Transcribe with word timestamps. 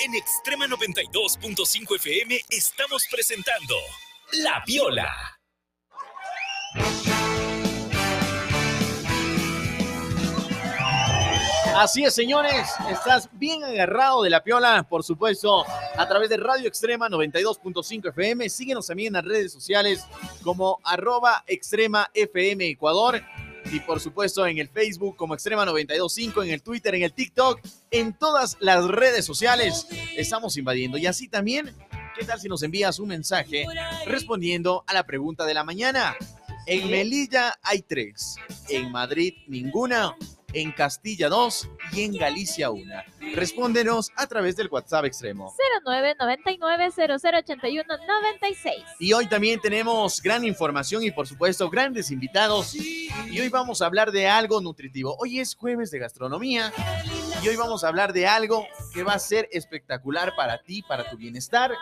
En 0.00 0.14
Extrema 0.14 0.66
92.5 0.66 1.96
FM 1.96 2.40
estamos 2.50 3.06
presentando 3.10 3.74
La 4.32 4.62
Viola. 4.66 5.38
Así 11.76 12.04
es, 12.04 12.14
señores, 12.14 12.68
estás 12.90 13.28
bien 13.32 13.62
agarrado 13.62 14.22
de 14.22 14.30
la 14.30 14.42
piola, 14.42 14.84
por 14.88 15.04
supuesto, 15.04 15.64
a 15.96 16.08
través 16.08 16.28
de 16.28 16.36
Radio 16.36 16.66
Extrema 16.66 17.08
92.5 17.08 18.08
FM. 18.08 18.48
Síguenos 18.48 18.86
también 18.86 19.08
en 19.08 19.12
las 19.12 19.24
redes 19.24 19.52
sociales 19.52 20.04
como 20.42 20.80
arroba 20.82 21.44
Extrema 21.46 22.10
FM 22.14 22.66
Ecuador 22.66 23.22
y 23.70 23.80
por 23.80 24.00
supuesto 24.00 24.46
en 24.46 24.58
el 24.58 24.68
Facebook 24.68 25.16
como 25.16 25.34
Extrema 25.34 25.64
925, 25.64 26.42
en 26.42 26.50
el 26.50 26.62
Twitter, 26.62 26.94
en 26.94 27.02
el 27.02 27.12
TikTok, 27.12 27.60
en 27.90 28.12
todas 28.12 28.56
las 28.60 28.86
redes 28.86 29.24
sociales 29.24 29.86
estamos 30.16 30.56
invadiendo. 30.56 30.98
Y 30.98 31.06
así 31.06 31.28
también, 31.28 31.74
¿qué 32.18 32.24
tal 32.24 32.40
si 32.40 32.48
nos 32.48 32.62
envías 32.62 32.98
un 32.98 33.08
mensaje 33.08 33.66
respondiendo 34.06 34.84
a 34.86 34.94
la 34.94 35.04
pregunta 35.04 35.44
de 35.44 35.54
la 35.54 35.64
mañana? 35.64 36.16
En 36.66 36.90
Melilla 36.90 37.58
hay 37.62 37.82
tres, 37.82 38.36
en 38.68 38.90
Madrid 38.90 39.34
ninguna 39.46 40.14
en 40.52 40.72
Castilla 40.72 41.28
2 41.28 41.68
y 41.92 42.02
en 42.02 42.14
Galicia 42.14 42.70
1. 42.70 42.84
Respóndenos 43.34 44.10
a 44.16 44.26
través 44.26 44.56
del 44.56 44.68
WhatsApp 44.68 45.04
extremo. 45.04 45.54
0999-0081-96. 45.84 48.84
Y 48.98 49.12
hoy 49.12 49.26
también 49.26 49.60
tenemos 49.60 50.22
gran 50.22 50.44
información 50.44 51.02
y 51.02 51.10
por 51.10 51.26
supuesto 51.26 51.68
grandes 51.68 52.10
invitados. 52.10 52.74
Y 52.74 53.40
hoy 53.40 53.48
vamos 53.48 53.82
a 53.82 53.86
hablar 53.86 54.12
de 54.12 54.28
algo 54.28 54.60
nutritivo. 54.60 55.16
Hoy 55.18 55.40
es 55.40 55.54
jueves 55.54 55.90
de 55.90 55.98
gastronomía 55.98 56.72
y 57.42 57.48
hoy 57.48 57.56
vamos 57.56 57.84
a 57.84 57.88
hablar 57.88 58.12
de 58.12 58.26
algo 58.26 58.66
que 58.92 59.02
va 59.02 59.12
a 59.12 59.18
ser 59.18 59.48
espectacular 59.52 60.32
para 60.36 60.58
ti, 60.62 60.82
para 60.82 61.08
tu 61.08 61.16
bienestar. 61.16 61.72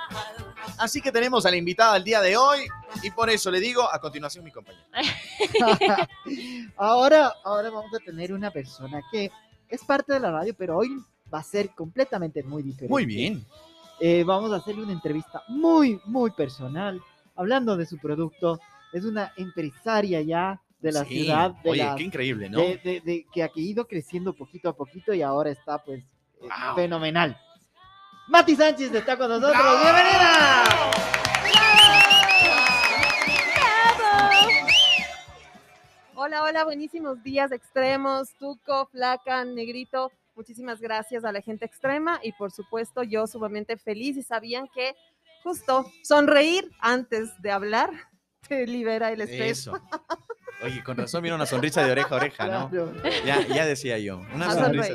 Así 0.78 1.00
que 1.00 1.10
tenemos 1.10 1.46
a 1.46 1.50
la 1.50 1.56
invitada 1.56 1.94
del 1.94 2.04
día 2.04 2.20
de 2.20 2.36
hoy 2.36 2.60
y 3.02 3.10
por 3.10 3.30
eso 3.30 3.50
le 3.50 3.60
digo 3.60 3.82
a 3.90 3.98
continuación 4.00 4.44
mi 4.44 4.50
compañero. 4.50 4.84
ahora, 6.76 7.32
ahora 7.44 7.70
vamos 7.70 7.92
a 7.94 8.04
tener 8.04 8.32
una 8.32 8.50
persona 8.50 9.00
que 9.10 9.30
es 9.68 9.84
parte 9.84 10.12
de 10.12 10.20
la 10.20 10.30
radio, 10.30 10.54
pero 10.56 10.76
hoy 10.76 11.02
va 11.32 11.38
a 11.38 11.44
ser 11.44 11.70
completamente 11.70 12.42
muy 12.42 12.62
diferente. 12.62 12.92
Muy 12.92 13.06
bien. 13.06 13.44
Eh, 14.00 14.24
vamos 14.24 14.52
a 14.52 14.56
hacerle 14.56 14.82
una 14.82 14.92
entrevista 14.92 15.42
muy, 15.48 16.00
muy 16.04 16.32
personal, 16.32 17.00
hablando 17.34 17.76
de 17.76 17.86
su 17.86 17.98
producto. 17.98 18.60
Es 18.92 19.04
una 19.04 19.32
empresaria 19.36 20.20
ya 20.20 20.60
de 20.86 20.92
la 20.92 21.04
ciudad. 21.04 21.50
De 21.62 21.70
oye, 21.70 21.88
qué 21.96 22.02
increíble, 22.04 22.48
¿no? 22.48 22.60
De, 22.60 23.26
que 23.32 23.42
ha 23.42 23.50
ido 23.54 23.86
creciendo 23.86 24.32
poquito 24.34 24.68
a 24.68 24.76
poquito 24.76 25.12
y 25.12 25.22
ahora 25.22 25.50
está 25.50 25.82
pues 25.82 26.04
eh, 26.40 26.48
fenomenal. 26.74 27.36
Mati 28.28 28.54
Sánchez 28.54 28.92
está 28.94 29.16
con 29.18 29.28
nosotros. 29.28 29.82
¡Bienvenida! 29.82 30.64
Hola, 36.14 36.42
hola, 36.42 36.64
buenísimos 36.64 37.22
días 37.22 37.52
extremos, 37.52 38.30
Tuco, 38.38 38.86
Flaca, 38.86 39.44
Negrito. 39.44 40.10
Muchísimas 40.34 40.80
gracias 40.80 41.24
a 41.24 41.32
la 41.32 41.40
gente 41.40 41.64
extrema 41.64 42.20
y 42.22 42.32
por 42.32 42.52
supuesto 42.52 43.02
yo 43.02 43.26
sumamente 43.26 43.76
feliz 43.76 44.16
y 44.16 44.22
sabían 44.22 44.68
que 44.74 44.94
justo 45.42 45.90
sonreír 46.02 46.70
antes 46.80 47.30
de 47.42 47.50
hablar 47.50 47.90
te 48.48 48.66
libera 48.66 49.12
el 49.12 49.20
estrés. 49.20 49.58
Eso. 49.58 49.80
Oye, 50.62 50.82
con 50.82 50.96
razón 50.96 51.22
viene 51.22 51.34
una 51.34 51.46
sonrisa 51.46 51.84
de 51.84 51.92
oreja 51.92 52.14
a 52.14 52.16
oreja, 52.16 52.46
¿no? 52.46 52.70
Ya, 53.24 53.46
ya 53.46 53.66
decía 53.66 53.98
yo, 53.98 54.22
una 54.34 54.52
sonrisa. 54.52 54.94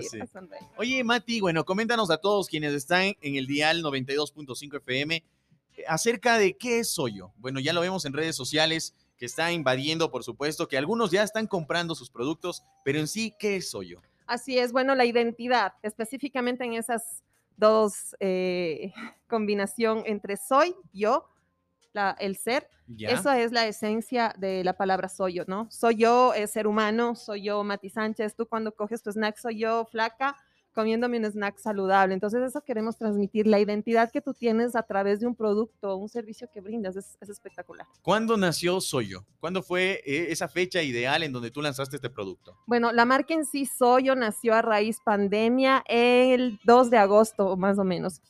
Oye, 0.78 1.04
Mati, 1.04 1.40
bueno, 1.40 1.64
coméntanos 1.66 2.10
a 2.10 2.18
todos 2.18 2.48
quienes 2.48 2.74
están 2.74 3.14
en 3.22 3.36
el 3.36 3.46
dial 3.46 3.84
92.5 3.84 4.78
FM 4.78 5.16
eh, 5.16 5.84
acerca 5.88 6.38
de 6.38 6.58
qué 6.58 6.80
es 6.80 6.90
Soyo. 6.90 7.32
Bueno, 7.38 7.60
ya 7.60 7.74
lo 7.74 7.82
vemos 7.82 8.06
en 8.06 8.14
redes 8.14 8.36
sociales 8.36 8.96
que 9.18 9.26
está 9.26 9.52
invadiendo, 9.52 10.10
por 10.10 10.24
supuesto, 10.24 10.68
que 10.68 10.78
algunos 10.78 11.12
ya 11.12 11.22
están 11.22 11.46
comprando 11.46 11.94
sus 11.94 12.10
productos, 12.10 12.64
pero 12.84 13.00
en 13.00 13.08
sí, 13.08 13.36
¿qué 13.38 13.58
es 13.58 13.70
Soyo? 13.70 14.02
Así 14.26 14.58
es, 14.58 14.72
bueno, 14.72 14.96
la 14.96 15.06
identidad, 15.06 15.74
específicamente 15.84 16.64
en 16.64 16.74
esas 16.74 17.22
dos 17.58 18.16
eh, 18.20 18.94
combinación 19.28 20.04
entre 20.08 20.38
soy, 20.38 20.74
yo, 20.92 21.28
el 22.20 22.38
ser. 22.38 22.68
Esa 23.00 23.40
es 23.40 23.52
la 23.52 23.68
esencia 23.68 24.34
de 24.38 24.64
la 24.64 24.74
palabra 24.74 25.08
soy 25.08 25.36
yo, 25.36 25.44
¿no? 25.48 25.68
Soy 25.72 25.96
yo, 25.96 26.34
es 26.34 26.52
ser 26.52 26.68
humano, 26.68 27.16
soy 27.16 27.44
yo, 27.44 27.64
Mati 27.64 27.90
Sánchez, 27.90 28.36
tú 28.36 28.46
cuando 28.46 28.74
coges 28.74 29.02
tu 29.02 29.12
snack, 29.12 29.38
soy 29.38 29.60
yo, 29.60 29.86
flaca, 29.90 30.36
comiéndome 30.74 31.18
un 31.18 31.26
snack 31.26 31.58
saludable. 31.58 32.14
Entonces, 32.14 32.42
eso 32.42 32.62
queremos 32.62 32.98
transmitir, 32.98 33.48
la 33.48 33.60
identidad 33.60 34.12
que 34.12 34.22
tú 34.22 34.34
tienes 34.34 34.76
a 34.76 34.84
través 34.84 35.20
de 35.20 35.28
un 35.28 35.36
producto, 35.36 35.96
un 35.96 36.10
servicio 36.10 36.50
que 36.54 36.62
brindas, 36.62 36.96
es, 36.96 37.18
espectacular. 37.30 37.88
¿Cuándo 38.02 38.36
nació 38.38 38.82
Soyo? 38.82 39.26
¿Cuándo 39.40 39.62
fue 39.62 40.02
eh, 40.06 40.28
esa 40.30 40.48
fecha 40.48 40.82
ideal 40.82 41.24
en 41.24 41.32
donde 41.32 41.52
tú 41.52 41.62
lanzaste 41.62 41.96
este 41.96 42.10
producto? 42.10 42.58
Bueno, 42.68 42.92
la 42.92 43.06
marca 43.06 43.34
en 43.34 43.46
sí, 43.46 43.66
Soyo, 43.66 44.16
nació 44.16 44.54
a 44.54 44.62
raíz 44.62 44.98
pandemia 45.04 45.84
el 45.88 46.60
2 46.66 46.90
de 46.90 46.98
agosto, 46.98 47.56
más 47.58 47.78
o 47.80 47.84
menos. 47.84 48.22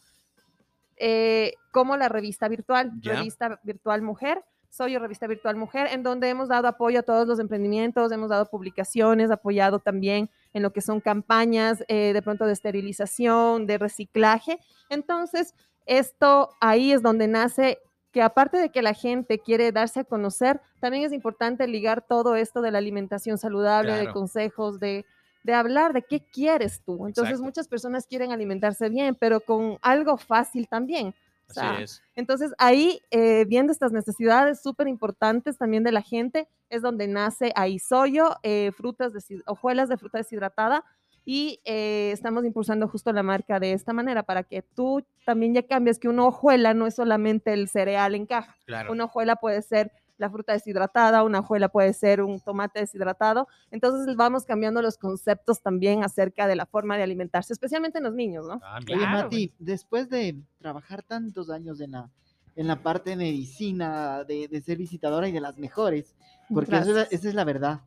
Eh, 1.03 1.55
como 1.71 1.97
la 1.97 2.09
revista 2.09 2.47
virtual, 2.47 2.91
revista 3.01 3.59
virtual 3.63 4.03
mujer. 4.03 4.45
Soy 4.69 4.95
revista 4.99 5.25
virtual 5.25 5.55
mujer, 5.55 5.87
en 5.91 6.03
donde 6.03 6.29
hemos 6.29 6.47
dado 6.47 6.67
apoyo 6.67 6.99
a 6.99 7.03
todos 7.03 7.27
los 7.27 7.39
emprendimientos, 7.39 8.11
hemos 8.11 8.29
dado 8.29 8.45
publicaciones, 8.45 9.31
apoyado 9.31 9.79
también 9.79 10.29
en 10.53 10.61
lo 10.61 10.71
que 10.71 10.81
son 10.81 11.01
campañas 11.01 11.83
eh, 11.87 12.13
de 12.13 12.21
pronto 12.21 12.45
de 12.45 12.53
esterilización, 12.53 13.65
de 13.65 13.79
reciclaje. 13.79 14.59
Entonces, 14.89 15.55
esto 15.87 16.51
ahí 16.61 16.91
es 16.91 17.01
donde 17.01 17.27
nace 17.27 17.79
que 18.11 18.21
aparte 18.21 18.57
de 18.57 18.69
que 18.69 18.83
la 18.83 18.93
gente 18.93 19.39
quiere 19.39 19.71
darse 19.71 20.01
a 20.01 20.03
conocer, 20.03 20.61
también 20.79 21.03
es 21.03 21.13
importante 21.13 21.65
ligar 21.67 22.05
todo 22.05 22.35
esto 22.35 22.61
de 22.61 22.69
la 22.69 22.77
alimentación 22.77 23.39
saludable, 23.39 23.93
de 23.93 24.11
consejos, 24.11 24.79
de 24.79 25.07
de 25.43 25.53
hablar 25.53 25.93
de 25.93 26.03
qué 26.03 26.19
quieres 26.19 26.81
tú. 26.83 27.07
Entonces 27.07 27.41
muchas 27.41 27.67
personas 27.67 28.05
quieren 28.05 28.31
alimentarse 28.31 28.89
bien, 28.89 29.15
pero 29.15 29.41
con 29.41 29.77
algo 29.81 30.17
fácil 30.17 30.67
también. 30.67 31.13
Así 31.49 31.83
es. 31.83 32.03
Entonces 32.15 32.53
ahí, 32.57 33.01
eh, 33.11 33.45
viendo 33.45 33.73
estas 33.73 33.91
necesidades 33.91 34.61
súper 34.61 34.87
importantes 34.87 35.57
también 35.57 35.83
de 35.83 35.91
la 35.91 36.01
gente, 36.01 36.47
es 36.69 36.81
donde 36.81 37.07
nace 37.07 37.51
ahí 37.55 37.79
soyo, 37.79 38.37
eh, 38.43 38.71
frutas, 38.75 39.13
de, 39.13 39.41
hojuelas 39.45 39.89
de 39.89 39.97
fruta 39.97 40.19
deshidratada, 40.19 40.85
y 41.23 41.59
eh, 41.65 42.11
estamos 42.11 42.45
impulsando 42.45 42.87
justo 42.87 43.13
la 43.13 43.21
marca 43.21 43.59
de 43.59 43.73
esta 43.73 43.93
manera 43.93 44.23
para 44.23 44.43
que 44.43 44.63
tú 44.63 45.05
también 45.25 45.53
ya 45.53 45.61
cambies 45.61 45.99
que 45.99 46.09
una 46.09 46.25
hojuela 46.25 46.73
no 46.73 46.87
es 46.87 46.95
solamente 46.95 47.53
el 47.53 47.69
cereal 47.69 48.15
en 48.15 48.25
caja. 48.25 48.55
Una 48.89 49.05
hojuela 49.05 49.35
puede 49.35 49.61
ser 49.61 49.91
la 50.21 50.29
fruta 50.29 50.53
deshidratada, 50.53 51.23
una 51.23 51.39
hojuela 51.39 51.67
puede 51.67 51.93
ser 51.93 52.21
un 52.21 52.39
tomate 52.39 52.79
deshidratado. 52.79 53.47
Entonces 53.71 54.15
vamos 54.15 54.45
cambiando 54.45 54.81
los 54.83 54.99
conceptos 54.99 55.63
también 55.63 56.03
acerca 56.03 56.45
de 56.45 56.55
la 56.55 56.67
forma 56.67 56.95
de 56.95 57.01
alimentarse, 57.01 57.53
especialmente 57.53 57.97
en 57.97 58.03
los 58.03 58.13
niños, 58.13 58.45
¿no? 58.45 58.61
Ah, 58.63 58.79
Oye, 58.87 59.07
Mati, 59.07 59.53
después 59.57 60.09
de 60.09 60.39
trabajar 60.59 61.01
tantos 61.01 61.49
años 61.49 61.81
en 61.81 61.93
la, 61.93 62.11
en 62.55 62.67
la 62.67 62.83
parte 62.83 63.09
de 63.09 63.15
medicina, 63.15 64.23
de, 64.23 64.61
ser 64.63 64.77
visitadora 64.77 65.27
y 65.27 65.31
de 65.31 65.41
las 65.41 65.57
mejores, 65.57 66.15
porque 66.53 66.75
esa 66.75 67.03
es 67.09 67.33
la 67.33 67.43
verdad. 67.43 67.81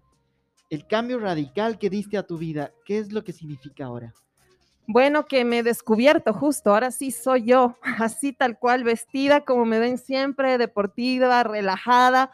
El 0.71 0.89
cambio 0.89 1.21
radical 1.21 1.79
que 1.79 1.89
diste 1.89 2.19
a 2.19 2.27
tu 2.27 2.37
vida, 2.37 2.73
¿qué 2.85 2.99
es 2.99 3.13
lo 3.13 3.23
que 3.23 3.33
significa 3.33 3.85
ahora? 3.85 4.13
Bueno, 4.87 5.25
que 5.27 5.45
me 5.45 5.59
he 5.59 5.63
descubierto 5.63 6.35
justo, 6.35 6.71
ahora 6.71 6.91
sí 6.91 7.11
soy 7.11 7.45
yo, 7.45 7.77
así 7.99 8.33
tal 8.33 8.59
cual, 8.59 8.85
vestida 8.85 9.45
como 9.45 9.65
me 9.65 9.79
ven 9.79 9.99
siempre, 9.99 10.59
deportiva, 10.59 11.43
relajada, 11.43 12.31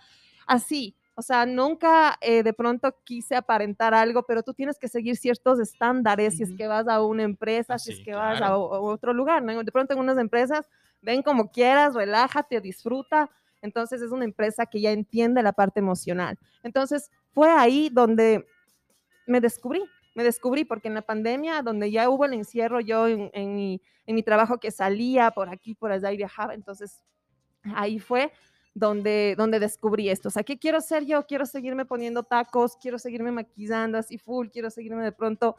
así. 0.47 0.97
O 1.15 1.23
sea, 1.23 1.45
nunca 1.45 2.17
eh, 2.23 2.43
de 2.43 2.53
pronto 2.55 2.97
quise 3.05 3.37
aparentar 3.37 3.93
algo, 3.93 4.23
pero 4.23 4.43
tú 4.43 4.55
tienes 4.55 4.79
que 4.79 4.89
seguir 4.89 5.17
ciertos 5.17 5.61
estándares 5.61 6.39
si 6.39 6.45
es 6.45 6.53
que 6.57 6.67
vas 6.67 6.89
a 6.89 7.03
una 7.05 7.25
empresa, 7.25 7.79
si 7.79 7.93
es 7.93 8.01
que 8.01 8.15
vas 8.15 8.41
a, 8.41 8.57
otro 8.57 9.13
lugar, 9.13 9.43
¿no? 9.43 9.63
De 9.63 9.71
pronto 9.71 9.93
en 9.93 10.01
unas 10.01 10.17
empresas, 10.17 10.67
ven 11.03 11.23
como 11.23 11.51
quieras, 11.51 11.95
relájate, 11.95 12.61
disfruta. 12.63 13.31
Entonces 13.61 14.01
es 14.01 14.13
una 14.13 14.25
empresa 14.25 14.65
que 14.65 14.81
ya 14.81 14.93
entiende 14.93 15.43
la 15.43 15.53
parte 15.53 15.81
emocional. 15.81 16.39
Entonces 16.63 17.11
fue 17.35 17.51
ahí 17.51 17.91
donde 17.93 18.47
me 19.27 19.43
descubrí, 19.43 19.83
me 20.15 20.25
descubrí, 20.25 20.65
porque 20.65 20.89
en 20.89 20.95
la 20.95 21.03
pandemia, 21.03 21.63
donde 21.63 21.91
ya 21.91 22.09
hubo 22.09 22.25
el 22.25 22.35
encierro, 22.35 22.81
yo 22.81 23.07
en, 23.07 23.55
mi, 23.55 24.23
trabajo 24.23 24.59
que 24.59 24.71
salía 24.71 25.31
por 25.31 25.49
aquí, 25.49 25.75
por 25.75 25.93
allá 25.93 26.13
y 26.13 26.17
viajaba, 26.17 26.55
entonces 26.55 27.05
ahí 27.75 27.99
fue 27.99 28.33
donde, 28.75 29.35
donde 29.37 29.61
descubrí 29.61 30.09
esto. 30.09 30.29
O 30.29 30.31
sea, 30.31 30.43
¿qué 30.43 30.59
quiero 30.59 30.81
ser 30.81 31.05
yo? 31.05 31.27
Quiero 31.27 31.47
seguirme 31.47 31.85
poniendo 31.85 32.23
tacos, 32.23 32.77
quiero 32.77 32.99
seguirme 32.99 33.31
maquillando 33.33 33.99
así 33.99 34.19
full, 34.19 34.49
quiero 34.49 34.71
seguirme 34.71 35.05
de 35.05 35.13
pronto 35.13 35.57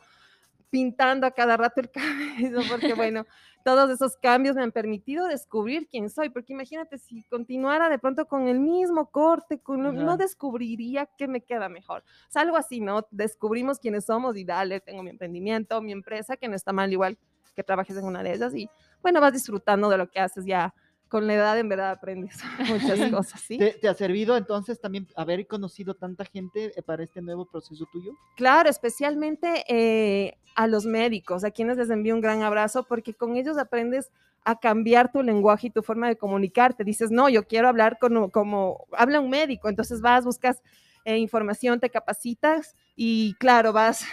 pintando 0.72 1.28
a 1.28 1.32
cada 1.32 1.58
rato 1.58 1.82
el 1.82 1.92
cabello, 1.92 2.62
porque 2.68 2.94
bueno, 2.96 3.28
todos 3.64 3.92
esos 3.92 4.18
cambios 4.18 4.56
me 4.56 4.64
han 4.64 4.72
permitido 4.72 5.28
descubrir 5.28 5.88
quién 5.88 6.10
soy, 6.10 6.30
porque 6.30 6.54
imagínate 6.54 6.98
si 6.98 7.22
continuara 7.24 7.90
de 7.90 8.00
pronto 8.00 8.26
con 8.26 8.48
el 8.48 8.60
mismo 8.60 9.12
corte, 9.12 9.60
con, 9.60 9.84
no 9.84 10.18
descubriría 10.18 11.08
qué 11.18 11.28
me 11.28 11.42
queda 11.42 11.70
mejor. 11.70 12.04
O 12.28 12.32
sea, 12.32 12.42
algo 12.42 12.58
así, 12.58 12.80
¿no? 12.80 13.06
Descubrimos 13.12 13.78
quiénes 13.78 14.06
somos 14.06 14.36
y 14.36 14.46
dale, 14.46 14.80
tengo 14.80 15.04
mi 15.04 15.12
emprendimiento, 15.12 15.80
mi 15.82 15.92
empresa, 15.92 16.38
que 16.38 16.48
no 16.48 16.56
está 16.56 16.74
mal 16.74 16.92
igual 16.92 17.20
que 17.56 17.64
trabajes 17.64 17.98
en 17.98 18.06
una 18.06 18.24
de 18.24 18.34
ellas 18.34 18.56
y 18.56 18.70
bueno, 19.02 19.20
vas 19.20 19.34
disfrutando 19.34 19.90
de 19.90 19.98
lo 19.98 20.10
que 20.10 20.22
haces 20.22 20.46
ya 20.46 20.74
con 21.12 21.28
la 21.28 21.34
edad 21.34 21.60
en 21.60 21.68
verdad 21.68 21.92
aprendes 21.92 22.38
muchas 22.70 23.12
cosas, 23.12 23.42
¿sí? 23.42 23.58
¿Te, 23.58 23.88
ha 23.90 23.94
servido 23.94 24.38
entonces 24.38 24.80
también 24.80 25.08
haber 25.18 25.46
conocido 25.46 25.94
tanta 25.94 26.24
gente 26.24 26.72
eh, 26.74 26.82
para 26.82 27.04
este 27.04 27.22
nuevo 27.22 27.46
proceso 27.46 27.86
tuyo? 27.92 28.14
Claro, 28.38 28.70
especialmente 28.70 29.66
eh, 29.68 30.38
a 30.56 30.68
los 30.68 30.86
médicos, 30.86 31.44
a 31.44 31.52
quienes 31.52 31.78
les 31.78 31.90
envío 31.90 32.16
un 32.16 32.22
gran 32.22 32.44
abrazo, 32.44 32.84
porque 32.84 33.14
con 33.14 33.36
ellos 33.36 33.58
aprendes 33.58 34.12
a 34.44 34.60
cambiar 34.60 35.12
tu 35.12 35.22
lenguaje 35.22 35.68
y 35.68 35.70
tu 35.70 35.84
forma 35.84 36.08
de 36.08 36.18
comunicarte. 36.18 36.84
Dices, 36.84 37.12
no, 37.12 37.30
yo 37.30 37.48
quiero 37.48 37.68
hablar 37.68 38.00
como 38.00 38.88
habla 38.92 39.20
un 39.20 39.30
médico, 39.30 39.70
entonces 39.70 40.02
vas, 40.02 40.26
buscas 40.26 40.62
eh, 41.06 41.18
información, 41.18 41.80
te 41.80 41.90
capacitas 41.90 42.76
y 42.96 43.36
claro, 43.36 43.74
vas 43.74 44.06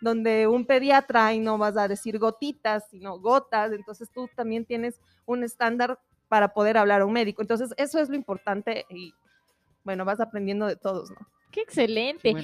donde 0.00 0.46
un 0.46 0.64
pediatra 0.64 1.32
y 1.34 1.40
no 1.40 1.58
vas 1.58 1.76
a 1.76 1.88
decir 1.88 2.18
gotitas, 2.18 2.84
sino 2.90 3.18
gotas, 3.18 3.72
entonces 3.72 4.10
tú 4.12 4.28
también 4.34 4.64
tienes 4.64 5.00
un 5.26 5.42
estándar 5.44 5.98
para 6.28 6.52
poder 6.52 6.76
hablar 6.76 7.00
a 7.00 7.06
un 7.06 7.12
médico. 7.12 7.42
Entonces, 7.42 7.70
eso 7.76 7.98
es 7.98 8.08
lo 8.08 8.16
importante 8.16 8.84
y 8.90 9.14
bueno, 9.88 10.04
vas 10.04 10.20
aprendiendo 10.20 10.66
de 10.66 10.76
todos, 10.76 11.10
¿no? 11.10 11.16
Qué 11.50 11.62
excelente. 11.62 12.34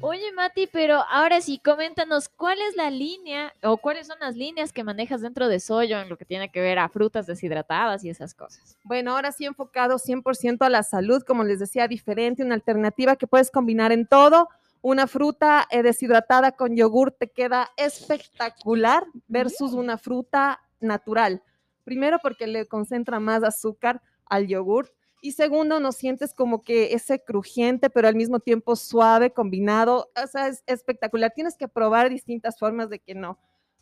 Oye, 0.00 0.30
Mati, 0.30 0.68
pero 0.68 1.02
ahora 1.10 1.40
sí, 1.40 1.58
coméntanos, 1.58 2.28
¿cuál 2.28 2.60
es 2.60 2.76
la 2.76 2.90
línea 2.90 3.52
o 3.60 3.76
cuáles 3.76 4.06
son 4.06 4.20
las 4.20 4.36
líneas 4.36 4.72
que 4.72 4.84
manejas 4.84 5.20
dentro 5.20 5.48
de 5.48 5.58
Soyo 5.58 5.98
en 5.98 6.08
lo 6.08 6.16
que 6.16 6.24
tiene 6.24 6.52
que 6.52 6.60
ver 6.60 6.78
a 6.78 6.88
frutas 6.88 7.26
deshidratadas 7.26 8.04
y 8.04 8.10
esas 8.10 8.34
cosas? 8.34 8.78
Bueno, 8.84 9.16
ahora 9.16 9.32
sí 9.32 9.46
enfocado 9.46 9.98
100% 9.98 10.64
a 10.64 10.68
la 10.68 10.84
salud, 10.84 11.24
como 11.24 11.42
les 11.42 11.58
decía, 11.58 11.88
diferente, 11.88 12.44
una 12.44 12.54
alternativa 12.54 13.16
que 13.16 13.26
puedes 13.26 13.50
combinar 13.50 13.90
en 13.90 14.06
todo 14.06 14.48
una 14.80 15.08
fruta 15.08 15.66
eh, 15.68 15.82
deshidratada 15.82 16.52
con 16.52 16.76
yogur 16.76 17.10
te 17.10 17.26
queda 17.26 17.68
espectacular 17.76 19.04
versus 19.26 19.72
una 19.72 19.98
fruta 19.98 20.60
natural. 20.78 21.42
Primero 21.82 22.20
porque 22.22 22.46
le 22.46 22.66
concentra 22.66 23.18
más 23.18 23.42
azúcar 23.42 24.00
al 24.26 24.46
yogur 24.46 24.92
y 25.22 25.32
segundo 25.32 25.80
no 25.80 25.92
sientes 25.92 26.34
como 26.34 26.62
que 26.62 26.92
ese 26.92 27.24
crujiente 27.24 27.88
pero 27.88 28.08
al 28.08 28.16
mismo 28.16 28.40
tiempo 28.40 28.76
suave 28.76 29.32
combinado. 29.32 30.10
O 30.22 30.26
sea, 30.26 30.48
es 30.48 30.62
espectacular. 30.66 31.32
Tienes 31.34 31.56
que 31.56 31.68
probar 31.68 32.10
distintas 32.10 32.58
formas 32.58 32.90
de 32.90 32.98
que 32.98 33.14
no. 33.14 33.38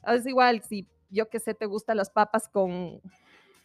Es 0.07 0.25
igual 0.27 0.63
si 0.63 0.87
yo 1.09 1.29
que 1.29 1.41
sé 1.41 1.55
te 1.55 1.67
gustan 1.67 1.97
las 1.97 2.11
papas 2.11 2.49
con, 2.49 3.01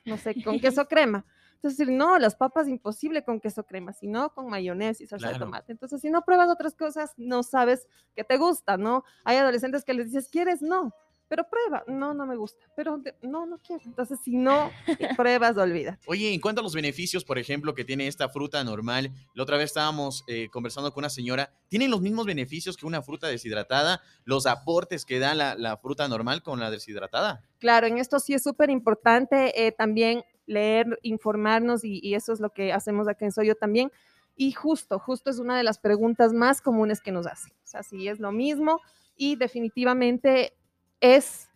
no 0.06 0.18
sé, 0.18 0.42
con 0.44 0.60
queso 0.60 0.88
crema 0.90 1.26
entonces, 1.66 1.88
no, 1.88 2.20
las 2.20 2.36
papas 2.36 2.68
imposible 2.68 3.24
con 3.24 3.40
queso 3.40 3.64
crema, 3.64 3.92
sino 3.92 4.32
con 4.36 4.48
mayonesa 4.52 5.02
y 5.02 5.08
salsa 5.08 5.32
de 5.32 5.40
tomate. 5.40 5.72
Entonces, 5.72 6.00
si 6.00 6.12
no 6.12 6.24
pruebas 6.24 6.48
otras 6.48 6.76
cosas, 6.76 7.14
no 7.18 7.42
sabes 7.42 7.88
qué 8.16 8.24
te 8.24 8.38
gusta, 8.38 8.78
¿no? 8.78 9.04
Hay 9.24 9.38
adolescentes 9.38 9.84
que 9.84 9.96
les 9.96 10.12
dices, 10.12 10.30
¿quieres? 10.30 10.62
No, 10.62 10.94
pero 11.28 11.48
prueba. 11.50 11.84
No, 11.88 12.14
no 12.14 12.26
me 12.26 12.36
gusta, 12.36 12.66
pero 12.76 13.02
no, 13.22 13.46
no 13.46 13.60
quiero. 13.60 13.84
Entonces, 13.86 14.20
si 14.24 14.38
no 14.38 14.72
pruebas, 15.18 15.58
olvida. 15.58 16.00
Oye, 16.08 16.34
en 16.34 16.40
cuanto 16.40 16.62
a 16.62 16.64
los 16.64 16.74
beneficios, 16.74 17.24
por 17.24 17.40
ejemplo, 17.40 17.74
que 17.74 17.84
tiene 17.84 18.08
esta 18.08 18.30
fruta 18.30 18.64
normal, 18.64 19.12
la 19.34 19.44
otra 19.44 19.58
vez 19.58 19.66
estábamos 19.66 20.24
eh, 20.28 20.50
conversando 20.50 20.92
con 20.92 21.02
una 21.02 21.10
señora, 21.10 21.52
¿tienen 21.68 21.92
los 21.92 22.02
mismos 22.02 22.26
beneficios 22.26 22.78
que 22.78 22.86
una 22.86 23.02
fruta 23.02 23.28
deshidratada? 23.28 24.02
¿Los 24.24 24.46
aportes 24.46 25.06
que 25.06 25.20
da 25.20 25.34
la, 25.34 25.78
fruta 25.78 26.08
normal 26.08 26.42
con 26.42 26.60
la 26.60 26.72
deshidratada? 26.72 27.44
Claro, 27.60 27.88
en 27.88 27.98
esto 27.98 28.20
sí 28.20 28.34
es 28.34 28.44
súper 28.44 28.70
importante 28.70 29.66
eh, 29.66 29.72
también 29.72 30.24
leer, 30.46 31.00
informarnos 31.02 31.84
y, 31.84 32.00
y, 32.02 32.14
eso 32.14 32.32
es 32.32 32.40
lo 32.40 32.52
que 32.52 32.72
hacemos 32.72 33.08
acá 33.08 33.26
en 33.26 33.32
Soyo 33.32 33.56
también. 33.56 33.92
Y 34.36 34.52
justo, 34.52 35.00
justo 35.00 35.30
es 35.30 35.40
una 35.40 35.58
de 35.58 35.64
las 35.64 35.80
preguntas 35.80 36.34
más 36.34 36.62
comunes 36.62 37.02
que 37.02 37.12
nos 37.12 37.26
hacen. 37.26 37.52
O 37.64 37.68
sea, 37.68 37.84
si 37.84 38.08
es 38.08 38.20
lo 38.20 38.32
mismo 38.32 38.82
y 39.16 39.38
definitivamente 39.38 40.54
es 41.00 41.50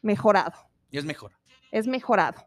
mejorado. 0.00 0.52
Y 0.90 0.98
es 0.98 1.04
mejor. 1.04 1.32
Es 1.70 1.86
mejorado. 1.86 2.42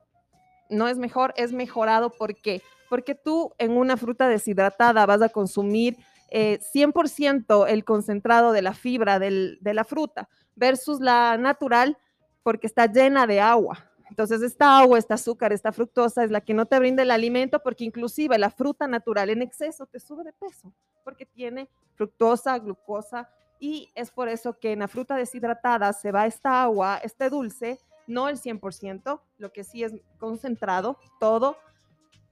No 0.70 0.88
es 0.88 0.98
mejor, 0.98 1.34
es 1.38 1.52
mejorado. 1.52 2.12
¿Por 2.12 2.36
qué? 2.36 2.62
Porque 2.90 3.16
tú 3.16 3.54
en 3.58 3.78
una 3.78 3.98
fruta 3.98 4.28
deshidratada 4.28 5.06
vas 5.06 5.22
a 5.22 5.30
consumir 5.30 5.98
100% 6.32 7.68
eh, 7.68 7.74
el 7.74 7.86
concentrado 7.86 8.52
de 8.52 8.62
la 8.62 8.74
fibra 8.74 9.20
de 9.20 9.58
la 9.62 9.84
fruta 9.84 10.30
versus 10.56 11.00
la 11.00 11.38
natural 11.38 11.98
porque 12.44 12.68
está 12.68 12.86
llena 12.86 13.26
de 13.26 13.42
agua. 13.42 13.92
Entonces, 14.10 14.44
esta 14.44 14.78
agua, 14.78 15.00
este 15.00 15.16
azúcar, 15.16 15.52
esta 15.52 15.72
fructosa 15.72 16.24
es 16.24 16.30
la 16.30 16.42
que 16.42 16.54
no 16.54 16.68
te 16.68 16.78
brinda 16.78 17.02
el 17.02 17.10
alimento 17.10 17.62
porque 17.64 17.84
inclusive 17.84 18.38
la 18.38 18.52
fruta 18.52 18.88
natural 18.88 19.30
en 19.32 19.42
exceso 19.42 19.88
te 19.88 20.00
sube 20.00 20.24
de 20.24 20.34
peso 20.34 20.72
porque 21.04 21.26
tiene 21.26 21.70
fructosa, 21.96 22.58
glucosa 22.60 23.30
y 23.60 23.90
es 23.96 24.12
por 24.12 24.30
eso 24.30 24.58
que 24.60 24.74
en 24.74 24.80
la 24.80 24.88
fruta 24.88 25.16
deshidratada 25.16 25.94
se 25.94 26.12
va 26.12 26.26
esta 26.26 26.64
agua, 26.64 27.00
este 27.04 27.30
dulce, 27.30 27.80
no 28.08 28.30
el 28.30 28.38
100%, 28.38 29.20
lo 29.38 29.52
que 29.52 29.64
sí 29.64 29.84
es 29.84 29.94
concentrado, 30.20 31.00
todo, 31.20 31.58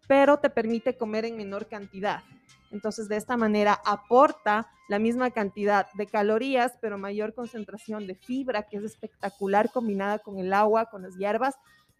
pero 0.07 0.37
te 0.37 0.49
permite 0.49 0.97
comer 0.97 1.25
en 1.25 1.37
menor 1.37 1.67
cantidad. 1.67 2.23
Entonces, 2.71 3.07
de 3.07 3.17
esta 3.17 3.37
manera 3.37 3.79
aporta 3.85 4.67
la 4.89 4.99
misma 4.99 5.31
cantidad 5.31 5.87
de 5.93 6.07
calorías, 6.07 6.73
pero 6.81 6.97
mayor 6.97 7.33
concentración 7.33 8.07
de 8.07 8.15
fibra, 8.15 8.63
que 8.63 8.77
es 8.77 8.83
espectacular 8.83 9.71
combinada 9.71 10.19
con 10.19 10.39
el 10.39 10.51
agua, 10.51 10.87
con 10.87 11.03
las 11.03 11.15
hierbas, 11.15 11.55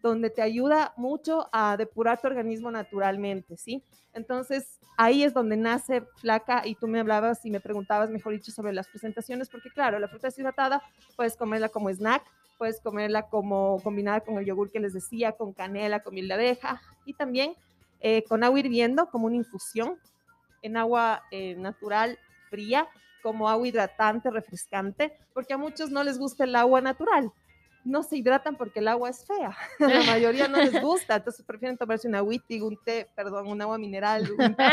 donde 0.08 0.30
te 0.30 0.42
ayuda 0.42 0.92
mucho 0.96 1.48
a 1.50 1.76
depurar 1.76 2.20
tu 2.20 2.26
organismo 2.26 2.70
naturalmente, 2.70 3.56
¿sí? 3.56 3.82
Entonces, 4.12 4.78
ahí 4.96 5.24
es 5.24 5.32
donde 5.32 5.56
nace 5.56 6.02
Flaca 6.16 6.66
y 6.66 6.74
tú 6.74 6.86
me 6.86 7.00
hablabas 7.00 7.44
y 7.44 7.50
me 7.50 7.60
preguntabas, 7.60 8.10
mejor 8.10 8.34
dicho, 8.34 8.52
sobre 8.52 8.72
las 8.72 8.86
presentaciones, 8.86 9.48
porque 9.48 9.70
claro, 9.70 9.98
la 9.98 10.08
fruta 10.08 10.28
deshidratada 10.28 10.82
puedes 11.16 11.36
comerla 11.36 11.70
como 11.70 11.90
snack, 11.90 12.22
puedes 12.58 12.80
comerla 12.80 13.28
como 13.28 13.80
combinada 13.82 14.20
con 14.20 14.38
el 14.38 14.44
yogur 14.44 14.70
que 14.70 14.78
les 14.78 14.92
decía, 14.92 15.32
con 15.32 15.52
canela, 15.52 16.02
con 16.02 16.14
miel 16.14 16.28
de 16.28 16.34
abeja 16.34 16.82
y 17.04 17.14
también 17.14 17.54
eh, 18.00 18.24
con 18.28 18.44
agua 18.44 18.60
hirviendo 18.60 19.08
como 19.08 19.26
una 19.26 19.36
infusión 19.36 19.98
en 20.62 20.76
agua 20.76 21.22
eh, 21.30 21.54
natural 21.56 22.18
fría, 22.50 22.88
como 23.22 23.48
agua 23.48 23.66
hidratante, 23.66 24.30
refrescante, 24.30 25.16
porque 25.32 25.54
a 25.54 25.58
muchos 25.58 25.90
no 25.90 26.04
les 26.04 26.18
gusta 26.18 26.44
el 26.44 26.54
agua 26.56 26.82
natural 26.82 27.32
no 27.84 28.02
se 28.02 28.16
hidratan 28.16 28.56
porque 28.56 28.80
el 28.80 28.88
agua 28.88 29.10
es 29.10 29.26
fea. 29.26 29.54
La 29.78 30.02
mayoría 30.04 30.48
no 30.48 30.56
les 30.58 30.80
gusta, 30.80 31.16
entonces 31.16 31.44
prefieren 31.44 31.76
tomarse 31.76 32.08
una 32.08 32.22
wittig, 32.22 32.64
un 32.64 32.78
té, 32.82 33.10
perdón, 33.14 33.46
un 33.46 33.60
agua 33.60 33.76
mineral, 33.78 34.30
un 34.30 34.36
té. 34.56 34.64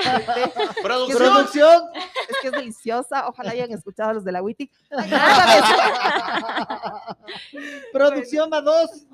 ¿Producción? 0.81 1.83
Es, 1.93 2.37
que 2.41 2.47
es 2.47 2.53
deliciosa. 2.53 3.27
Ojalá 3.27 3.51
hayan 3.51 3.71
escuchado 3.71 4.11
a 4.11 4.13
los 4.13 4.23
de 4.23 4.31
la 4.31 4.41
wittig. 4.41 4.71
Producción 7.93 8.49
va 8.51 8.61
dos. 8.61 9.05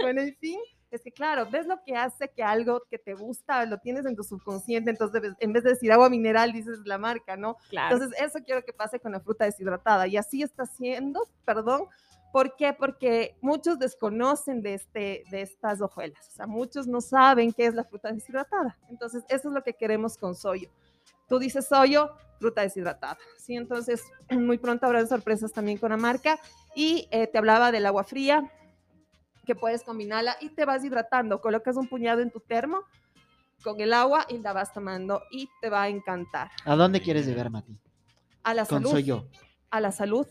Bueno, 0.00 0.22
en 0.22 0.34
fin, 0.36 0.58
es 0.90 1.02
que 1.02 1.12
claro, 1.12 1.46
ves 1.50 1.66
lo 1.66 1.82
que 1.84 1.96
hace 1.96 2.28
que 2.28 2.42
algo 2.42 2.82
que 2.90 2.98
te 2.98 3.14
gusta 3.14 3.64
lo 3.66 3.78
tienes 3.78 4.06
en 4.06 4.16
tu 4.16 4.22
subconsciente, 4.22 4.90
entonces 4.90 5.22
en 5.38 5.52
vez 5.52 5.64
de 5.64 5.70
decir 5.70 5.92
agua 5.92 6.08
mineral 6.08 6.52
dices 6.52 6.78
la 6.84 6.98
marca, 6.98 7.36
¿no? 7.36 7.56
Entonces 7.70 8.10
eso 8.18 8.38
quiero 8.44 8.64
que 8.64 8.72
pase 8.72 8.98
con 8.98 9.12
la 9.12 9.20
fruta 9.20 9.44
deshidratada 9.44 10.06
y 10.06 10.16
así 10.16 10.42
está 10.42 10.62
haciendo, 10.62 11.28
perdón, 11.44 11.86
¿Por 12.32 12.56
qué? 12.56 12.72
Porque 12.72 13.36
muchos 13.40 13.78
desconocen 13.78 14.60
de, 14.60 14.74
este, 14.74 15.24
de 15.30 15.42
estas 15.42 15.80
hojuelas, 15.80 16.28
o 16.28 16.32
sea, 16.32 16.46
muchos 16.46 16.86
no 16.86 17.00
saben 17.00 17.52
qué 17.52 17.66
es 17.66 17.74
la 17.74 17.84
fruta 17.84 18.12
deshidratada. 18.12 18.76
Entonces, 18.90 19.24
eso 19.28 19.48
es 19.48 19.54
lo 19.54 19.62
que 19.62 19.74
queremos 19.74 20.16
con 20.18 20.34
Soyo. 20.34 20.70
Tú 21.26 21.38
dices 21.38 21.66
Soyo, 21.66 22.10
fruta 22.38 22.62
deshidratada, 22.62 23.18
¿sí? 23.38 23.56
Entonces, 23.56 24.02
muy 24.30 24.58
pronto 24.58 24.86
habrá 24.86 25.06
sorpresas 25.06 25.52
también 25.52 25.78
con 25.78 25.90
la 25.90 25.96
marca. 25.96 26.38
Y 26.74 27.08
eh, 27.10 27.26
te 27.26 27.38
hablaba 27.38 27.72
del 27.72 27.86
agua 27.86 28.04
fría, 28.04 28.52
que 29.46 29.54
puedes 29.54 29.82
combinarla 29.82 30.36
y 30.40 30.50
te 30.50 30.66
vas 30.66 30.84
hidratando. 30.84 31.40
Colocas 31.40 31.76
un 31.76 31.88
puñado 31.88 32.20
en 32.20 32.30
tu 32.30 32.40
termo 32.40 32.82
con 33.62 33.80
el 33.80 33.94
agua 33.94 34.26
y 34.28 34.38
la 34.38 34.52
vas 34.52 34.72
tomando 34.72 35.22
y 35.30 35.48
te 35.62 35.70
va 35.70 35.82
a 35.82 35.88
encantar. 35.88 36.50
¿A 36.64 36.76
dónde 36.76 37.00
quieres 37.00 37.26
llegar, 37.26 37.50
Mati? 37.50 37.78
A 38.42 38.52
la 38.52 38.66
con 38.66 38.82
salud. 38.82 38.90
Soyo. 38.90 39.28
A 39.70 39.80
la 39.80 39.90
salud 39.90 40.26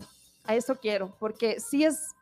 a 0.48 0.56
eso 0.56 0.78
quiero, 0.80 1.16
porque 1.20 1.60
sí 1.60 1.84
es, 1.84 2.16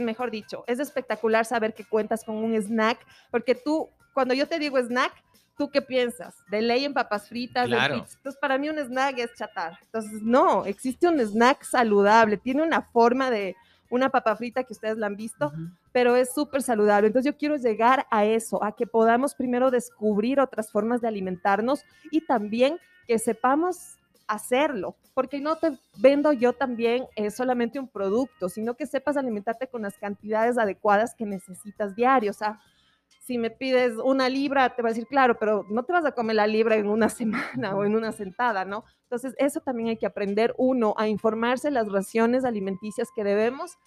mejor 0.00 0.30
dicho, 0.30 0.64
es 0.66 0.80
espectacular 0.80 1.44
saber 1.44 1.74
que 1.74 1.84
cuentas 1.84 2.24
con 2.24 2.36
un 2.36 2.54
snack, 2.54 2.98
porque 3.30 3.54
tú, 3.54 3.88
cuando 4.12 4.34
yo 4.34 4.46
te 4.46 4.58
digo 4.58 4.78
snack, 4.78 5.12
¿tú 5.56 5.70
qué 5.70 5.82
piensas? 5.82 6.34
De 6.50 6.62
ley 6.62 6.84
en 6.84 6.94
papas 6.94 7.28
fritas, 7.28 7.66
claro. 7.66 7.94
Entonces, 7.96 8.36
para 8.40 8.58
mí 8.58 8.68
un 8.68 8.78
snack 8.78 9.18
es 9.18 9.34
chatar. 9.34 9.78
Entonces, 9.82 10.22
no, 10.22 10.64
existe 10.64 11.06
un 11.06 11.20
snack 11.20 11.64
saludable, 11.64 12.36
tiene 12.36 12.62
una 12.62 12.82
forma 12.82 13.30
de 13.30 13.54
una 13.90 14.08
papa 14.08 14.36
frita 14.36 14.64
que 14.64 14.72
ustedes 14.72 14.96
la 14.96 15.06
han 15.06 15.16
visto, 15.16 15.52
pero 15.92 16.16
es 16.16 16.32
súper 16.32 16.62
saludable. 16.62 17.08
Entonces, 17.08 17.30
yo 17.30 17.36
quiero 17.36 17.56
llegar 17.56 18.06
a 18.10 18.24
eso, 18.24 18.62
a 18.64 18.74
que 18.74 18.86
podamos 18.86 19.34
primero 19.34 19.70
descubrir 19.70 20.40
otras 20.40 20.70
formas 20.72 21.00
de 21.00 21.08
alimentarnos 21.08 21.84
y 22.10 22.22
también 22.22 22.78
que 23.06 23.18
sepamos 23.18 23.98
hacerlo, 24.30 24.96
porque 25.12 25.40
no 25.40 25.56
te 25.56 25.76
vendo 25.98 26.32
yo 26.32 26.52
también 26.52 27.06
eh, 27.16 27.30
solamente 27.30 27.80
un 27.80 27.88
producto, 27.88 28.48
sino 28.48 28.74
que 28.74 28.86
sepas 28.86 29.16
alimentarte 29.16 29.66
con 29.66 29.82
las 29.82 29.98
cantidades 29.98 30.56
adecuadas 30.56 31.14
que 31.14 31.26
necesitas 31.26 31.96
diario. 31.96 32.30
O 32.30 32.34
sea, 32.34 32.60
si 33.26 33.38
me 33.38 33.50
pides 33.50 33.96
una 33.96 34.28
libra, 34.28 34.74
te 34.74 34.82
va 34.82 34.88
a 34.88 34.92
decir, 34.92 35.08
claro, 35.08 35.36
pero 35.38 35.66
no 35.68 35.82
te 35.82 35.92
vas 35.92 36.04
a 36.04 36.12
comer 36.12 36.36
la 36.36 36.46
libra 36.46 36.76
en 36.76 36.88
una 36.88 37.08
semana 37.08 37.74
o 37.74 37.84
en 37.84 37.96
una 37.96 38.12
sentada, 38.12 38.64
¿no? 38.64 38.84
Entonces, 39.02 39.34
eso 39.38 39.60
también 39.60 39.88
hay 39.88 39.96
que 39.96 40.06
aprender, 40.06 40.54
uno, 40.58 40.94
a 40.96 41.08
informarse 41.08 41.70
las 41.72 41.90
raciones 41.90 42.44
alimenticias 42.44 43.08
que 43.14 43.24
debemos 43.24 43.78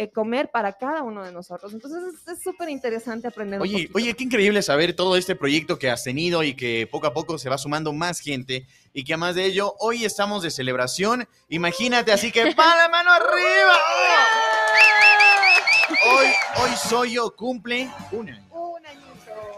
eh, 0.00 0.10
comer 0.10 0.50
para 0.50 0.72
cada 0.72 1.02
uno 1.02 1.22
de 1.22 1.30
nosotros. 1.30 1.74
Entonces 1.74 2.00
es 2.26 2.42
súper 2.42 2.70
interesante 2.70 3.28
aprender. 3.28 3.60
Oye, 3.60 3.90
oye, 3.92 4.14
qué 4.14 4.24
increíble 4.24 4.62
saber 4.62 4.96
todo 4.96 5.14
este 5.14 5.36
proyecto 5.36 5.78
que 5.78 5.90
has 5.90 6.02
tenido 6.02 6.42
y 6.42 6.54
que 6.54 6.88
poco 6.90 7.06
a 7.06 7.12
poco 7.12 7.36
se 7.36 7.50
va 7.50 7.58
sumando 7.58 7.92
más 7.92 8.18
gente 8.18 8.66
y 8.94 9.04
que 9.04 9.12
además 9.12 9.34
de 9.34 9.44
ello, 9.44 9.74
hoy 9.78 10.06
estamos 10.06 10.42
de 10.42 10.50
celebración. 10.50 11.28
Imagínate, 11.50 12.12
así 12.12 12.32
que 12.32 12.54
¡para 12.54 12.76
la 12.76 12.88
mano 12.88 13.10
arriba! 13.12 13.74
Hoy, 16.06 16.28
hoy 16.62 16.70
Soyo 16.88 17.34
cumple 17.36 17.90
un 18.12 18.30
año. 18.30 18.49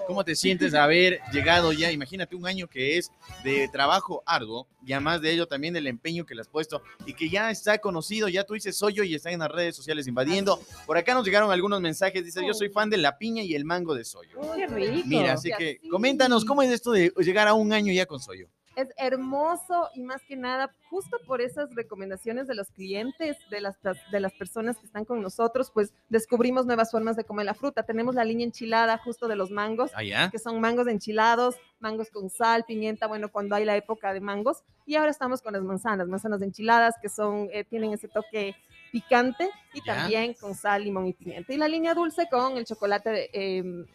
¿Cómo 0.07 0.25
te 0.25 0.35
sientes 0.35 0.73
de 0.73 0.79
haber 0.79 1.21
llegado 1.33 1.73
ya? 1.73 1.91
Imagínate 1.93 2.35
un 2.37 2.47
año 2.47 2.69
que 2.69 2.99
es 2.99 3.11
de 3.45 3.69
trabajo 3.69 4.23
arduo 4.27 4.67
y 4.85 4.93
además 4.93 5.21
de 5.21 5.33
ello 5.33 5.47
también 5.47 5.77
el 5.77 5.87
empeño 5.87 6.27
que 6.27 6.35
le 6.35 6.41
has 6.41 6.49
puesto 6.49 6.83
y 7.07 7.15
que 7.15 7.29
ya 7.29 7.51
está 7.51 7.79
conocido, 7.79 8.29
ya 8.29 8.45
tú 8.45 8.55
dices 8.55 8.77
soy 8.77 8.95
yo 8.95 9.05
y 9.05 9.15
está 9.15 9.31
en 9.31 9.41
las 9.41 9.51
redes 9.51 9.77
sociales 9.77 10.07
invadiendo. 10.07 10.61
Por 10.87 10.97
acá 10.97 11.15
nos 11.15 11.25
llegaron 11.25 11.51
algunos 11.51 11.81
mensajes, 11.81 12.25
dice 12.25 12.45
yo 12.47 12.55
soy 12.55 12.69
fan 12.69 12.91
de 12.91 12.97
la 12.97 13.19
piña 13.19 13.43
y 13.43 13.55
el 13.55 13.65
mango 13.65 13.95
de 13.95 14.05
Soyo. 14.05 14.41
Qué 14.57 14.67
rico. 14.67 15.07
Mira, 15.07 15.35
así 15.35 15.51
que 15.57 15.81
coméntanos 15.91 16.45
cómo 16.45 16.63
es 16.63 16.71
esto 16.71 16.93
de 16.93 17.13
llegar 17.19 17.49
a 17.49 17.55
un 17.55 17.73
año 17.73 17.93
ya 17.93 18.07
con 18.07 18.21
Soyo 18.21 18.49
es 18.77 18.89
hermoso 18.97 19.89
y 19.95 20.03
más 20.03 20.23
que 20.23 20.37
nada, 20.37 20.75
justo 20.89 21.19
por 21.27 21.41
esas 21.41 21.75
recomendaciones 21.75 22.47
de 22.47 22.55
los 22.55 22.71
clientes, 22.71 23.37
de 23.51 23.61
las, 23.61 23.77
de 23.83 24.21
las 24.21 24.33
personas 24.33 24.79
que 24.79 24.87
están 24.87 25.05
con 25.05 25.21
nosotros, 25.21 25.71
pues 25.73 25.93
descubrimos 26.09 26.67
nuevas 26.67 26.91
formas 26.91 27.17
de 27.17 27.25
comer 27.25 27.47
la 27.47 27.55
fruta. 27.55 27.83
Tenemos 27.83 28.15
la 28.15 28.25
línea 28.25 28.47
enchilada 28.47 28.99
justo 28.99 29.29
de 29.29 29.37
los 29.37 29.51
mangos, 29.51 29.91
ah, 29.95 30.31
que 30.31 30.39
son 30.39 30.61
mangos 30.61 30.87
enchilados, 30.87 31.57
mangos 31.81 32.11
con 32.11 32.31
sal, 32.31 32.65
pimienta, 32.67 33.07
bueno, 33.07 33.31
cuando 33.31 33.55
hay 33.55 33.65
la 33.65 33.77
época 33.77 34.13
de 34.13 34.21
mangos. 34.21 34.63
Y 34.87 34.97
ahora 34.97 35.11
estamos 35.11 35.43
con 35.43 35.53
las 35.53 35.63
manzanas, 35.63 36.09
manzanas 36.09 36.43
enchiladas, 36.43 36.95
que 37.01 37.09
son, 37.09 37.49
eh, 37.53 37.65
tienen 37.65 37.93
ese 37.93 38.09
toque 38.09 38.57
picante 38.91 39.49
y 39.73 39.81
también 39.81 40.35
con 40.35 40.55
sal, 40.55 40.85
limón 40.85 41.07
y 41.07 41.13
pimienta. 41.15 41.53
Y 41.53 41.57
la 41.57 41.69
línea 41.69 41.95
dulce 41.95 42.29
con 42.31 42.57
el 42.57 42.65
chocolate 42.65 43.31
em, 43.33 43.87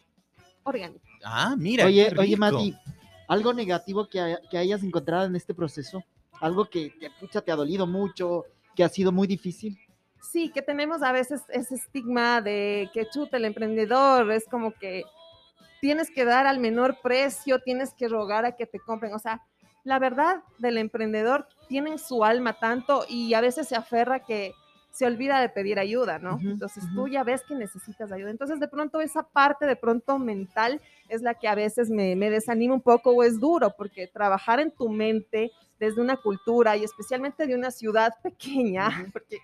orgánico. 0.63 1.05
Ah, 1.23 1.55
mira. 1.57 1.85
Oye, 1.85 2.11
oye, 2.17 2.35
Mati, 2.35 2.75
algo 3.27 3.53
negativo 3.53 4.07
que, 4.07 4.37
hayas 4.57 4.83
encontrado 4.83 5.25
en 5.25 5.35
este 5.35 5.53
proceso, 5.53 6.03
algo 6.39 6.65
que, 6.65 6.93
que 6.97 7.41
te 7.41 7.51
ha 7.51 7.55
dolido 7.55 7.85
mucho, 7.85 8.45
que 8.75 8.83
ha 8.83 8.89
sido 8.89 9.11
muy 9.11 9.27
difícil. 9.27 9.77
Sí, 10.21 10.51
que 10.51 10.61
tenemos 10.61 11.03
a 11.03 11.11
veces 11.11 11.41
ese 11.49 11.75
estigma 11.75 12.41
de 12.41 12.89
que 12.93 13.07
chuta 13.09 13.37
el 13.37 13.45
emprendedor, 13.45 14.31
es 14.31 14.45
como 14.47 14.73
que 14.73 15.03
tienes 15.79 16.09
que 16.11 16.25
dar 16.25 16.47
al 16.47 16.59
menor 16.59 16.97
precio, 17.01 17.59
tienes 17.59 17.93
que 17.93 18.07
rogar 18.07 18.45
a 18.45 18.55
que 18.55 18.65
te 18.65 18.79
compren, 18.79 19.13
o 19.13 19.19
sea, 19.19 19.41
la 19.83 19.99
verdad 19.99 20.43
del 20.57 20.77
emprendedor 20.77 21.47
tiene 21.69 21.97
su 21.97 22.25
alma 22.25 22.59
tanto 22.59 23.05
y 23.07 23.33
a 23.33 23.41
veces 23.41 23.67
se 23.67 23.75
aferra 23.75 24.19
que 24.19 24.53
se 24.91 25.05
olvida 25.05 25.39
de 25.39 25.49
pedir 25.49 25.77
ayuda, 25.77 26.17
¿no? 26.17 26.39
Entonces 26.41 26.83
tú 26.95 27.07
ya 27.07 27.23
ves 27.23 27.43
que 27.47 27.53
necesitas 27.53 28.11
ayuda. 28.11 28.31
Entonces 28.31 28.59
de 28.59 28.67
pronto 28.67 28.99
esa 28.99 29.23
parte 29.23 29.65
de 29.65 29.75
pronto 29.75 30.17
mental 30.17 30.81
es 31.07 31.21
la 31.21 31.35
que 31.35 31.47
a 31.47 31.55
veces 31.55 31.89
me, 31.89 32.15
desanima 32.15 32.73
un 32.73 32.81
poco 32.81 33.11
o 33.11 33.23
es 33.23 33.39
duro, 33.39 33.75
porque 33.77 34.07
trabajar 34.07 34.59
en 34.59 34.71
tu 34.71 34.89
mente 34.89 35.51
desde 35.79 36.01
una 36.01 36.17
cultura 36.17 36.75
y 36.75 36.83
especialmente 36.83 37.45
de 37.45 37.55
una 37.55 37.69
ciudad 37.69 38.13
pequeña, 38.23 39.07
porque 39.13 39.37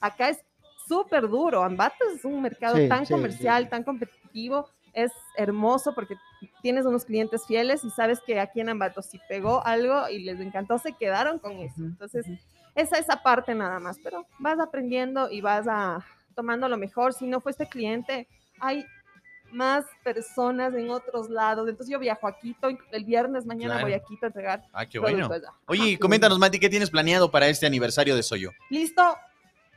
acá 0.00 0.28
es 0.28 0.38
súper 0.86 1.28
duro. 1.28 1.62
Ambato 1.62 2.04
es 2.14 2.24
un 2.24 2.42
mercado 2.42 2.76
tan 2.88 3.06
comercial, 3.06 3.68
tan 3.68 3.84
competitivo, 3.84 4.68
es 4.92 5.12
hermoso 5.36 5.94
porque 5.94 6.16
tienes 6.60 6.84
unos 6.84 7.04
clientes 7.04 7.46
fieles 7.46 7.84
y 7.84 7.90
sabes 7.90 8.20
que 8.20 8.40
aquí 8.40 8.60
en 8.60 8.68
Ambato 8.68 9.00
si 9.00 9.18
pegó 9.28 9.64
algo 9.64 10.08
y 10.08 10.24
les 10.24 10.40
encantó, 10.40 10.78
se 10.78 10.92
quedaron 10.92 11.38
con 11.38 11.52
eso. 11.52 11.82
Entonces 11.82 12.26
esa 12.78 12.96
esa 12.98 13.22
parte 13.22 13.54
nada 13.54 13.80
más, 13.80 13.98
pero 14.02 14.26
vas 14.38 14.58
aprendiendo 14.60 15.30
y 15.30 15.40
vas 15.40 15.66
a 15.68 16.04
tomando 16.34 16.68
lo 16.68 16.76
mejor. 16.76 17.12
Si 17.12 17.26
no 17.26 17.40
fue 17.40 17.50
este 17.50 17.68
cliente, 17.68 18.28
hay 18.60 18.86
más 19.50 19.84
personas 20.04 20.72
en 20.74 20.90
otros 20.90 21.28
lados. 21.28 21.68
Entonces 21.68 21.92
yo 21.92 21.98
viajo 21.98 22.28
a 22.28 22.38
Quito, 22.38 22.68
el 22.68 23.04
viernes 23.04 23.46
mañana 23.46 23.82
voy 23.82 23.94
a 23.94 24.00
Quito 24.00 24.26
a 24.26 24.28
entregar. 24.28 24.62
Ah, 24.72 24.86
qué 24.86 25.00
bueno. 25.00 25.28
Oye, 25.66 25.98
coméntanos, 25.98 26.38
Mati, 26.38 26.60
¿qué 26.60 26.68
tienes 26.68 26.90
planeado 26.90 27.30
para 27.30 27.48
este 27.48 27.66
aniversario 27.66 28.14
de 28.14 28.22
Soyo? 28.22 28.52
Listo, 28.70 29.02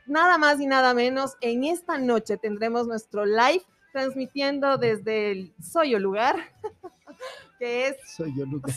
nada 0.06 0.38
más 0.38 0.60
y 0.60 0.66
nada 0.66 0.94
menos. 0.94 1.36
En 1.40 1.64
esta 1.64 1.98
noche 1.98 2.36
tendremos 2.36 2.86
nuestro 2.86 3.26
live 3.26 3.64
transmitiendo 3.92 4.78
desde 4.78 5.32
el 5.32 5.54
Soyo 5.60 5.98
lugar, 5.98 6.36
que 7.58 7.88
es... 7.88 7.96
Soyo 8.06 8.46
lugar. 8.46 8.74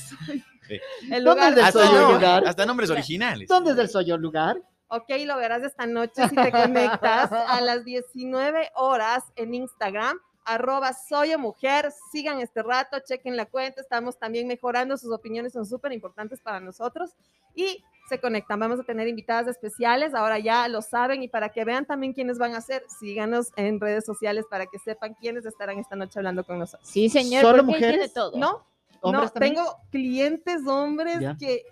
El 1.11 1.23
lugar 1.23 1.55
del 1.55 1.63
hasta, 1.63 2.11
lugar. 2.13 2.47
Hasta 2.47 2.65
nombres 2.65 2.89
originales. 2.89 3.47
¿Dónde 3.47 3.71
es 3.71 3.77
el 3.77 3.89
Soyo 3.89 4.17
lugar? 4.17 4.61
Ok, 4.87 5.09
lo 5.25 5.37
verás 5.37 5.63
esta 5.63 5.85
noche 5.85 6.27
si 6.29 6.35
te 6.35 6.51
conectas 6.51 7.31
a 7.31 7.59
las 7.61 7.83
19 7.83 8.69
horas 8.75 9.23
en 9.35 9.53
Instagram 9.55 10.19
arroba 10.45 10.93
soy 10.93 11.35
mujer, 11.37 11.91
sigan 12.11 12.39
este 12.39 12.61
rato, 12.63 12.99
chequen 12.99 13.35
la 13.35 13.45
cuenta, 13.47 13.81
estamos 13.81 14.17
también 14.17 14.47
mejorando, 14.47 14.95
sus 14.95 15.11
opiniones 15.11 15.53
son 15.53 15.65
súper 15.65 15.91
importantes 15.91 16.39
para 16.39 16.59
nosotros 16.59 17.11
y 17.55 17.83
se 18.07 18.19
conectan, 18.19 18.59
vamos 18.59 18.79
a 18.79 18.83
tener 18.83 19.07
invitadas 19.07 19.47
especiales, 19.47 20.13
ahora 20.13 20.37
ya 20.37 20.67
lo 20.67 20.83
saben 20.83 21.23
y 21.23 21.27
para 21.27 21.49
que 21.49 21.65
vean 21.65 21.85
también 21.85 22.13
quiénes 22.13 22.37
van 22.37 22.53
a 22.53 22.61
ser, 22.61 22.83
síganos 22.99 23.51
en 23.55 23.79
redes 23.79 24.05
sociales 24.05 24.45
para 24.47 24.67
que 24.67 24.77
sepan 24.77 25.15
quiénes 25.15 25.45
estarán 25.45 25.79
esta 25.79 25.95
noche 25.95 26.19
hablando 26.19 26.43
con 26.43 26.59
nosotros. 26.59 26.87
Sí, 26.87 27.09
señor, 27.09 27.41
¿Solo 27.41 27.63
mujeres? 27.63 28.13
todo. 28.13 28.37
No, 28.37 28.63
no, 29.11 29.29
tengo 29.29 29.77
clientes 29.91 30.65
hombres 30.67 31.19
que 31.39 31.63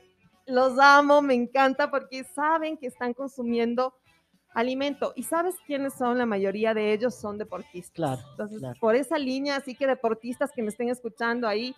los 0.46 0.78
amo, 0.80 1.22
me 1.22 1.34
encanta 1.34 1.90
porque 1.90 2.24
saben 2.24 2.78
que 2.78 2.88
están 2.88 3.14
consumiendo 3.14 3.94
alimento. 4.54 5.14
¿Y 5.16 5.24
sabes 5.24 5.56
quiénes 5.66 5.94
son? 5.94 6.18
La 6.18 6.26
mayoría 6.26 6.74
de 6.74 6.94
ellos 6.94 7.16
son 7.16 7.38
deportistas. 7.38 7.96
Claro. 7.96 8.22
Entonces, 8.32 8.62
por 8.80 8.96
esa 8.96 9.18
línea, 9.18 9.56
así 9.56 9.76
que 9.76 9.88
deportistas 9.88 10.52
que 10.52 10.62
me 10.62 10.70
estén 10.70 10.90
escuchando 10.90 11.48
ahí, 11.48 11.76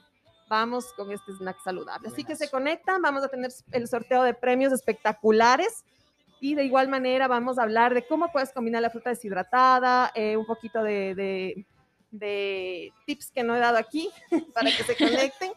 vamos 0.50 0.94
con 0.94 1.12
este 1.12 1.32
snack 1.34 1.58
saludable. 1.64 2.08
Así 2.08 2.24
que 2.24 2.36
se 2.36 2.50
conectan, 2.50 3.02
vamos 3.02 3.24
a 3.24 3.30
tener 3.30 3.52
el 3.72 3.88
sorteo 3.88 4.24
de 4.24 4.34
premios 4.34 4.74
espectaculares. 4.74 5.86
Y 6.42 6.54
de 6.54 6.66
igual 6.66 6.90
manera 6.90 7.28
vamos 7.28 7.58
a 7.58 7.64
hablar 7.64 7.94
de 7.94 8.06
cómo 8.06 8.32
puedes 8.32 8.52
combinar 8.52 8.82
la 8.82 8.90
fruta 8.90 9.10
deshidratada, 9.10 10.12
eh, 10.14 10.36
un 10.36 10.46
poquito 10.46 10.84
de, 10.84 11.16
de 11.16 11.66
tips 12.20 13.32
que 13.32 13.44
no 13.44 13.56
he 13.56 13.60
dado 13.60 13.78
aquí 13.78 14.10
para 14.54 14.70
que 14.70 14.84
se 14.84 14.96
conecten. 14.96 15.52